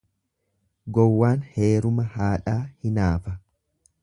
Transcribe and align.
Gowwaan 0.99 1.43
heeruma 1.57 2.09
haadhaa 2.17 2.59
hinaafa. 2.87 3.37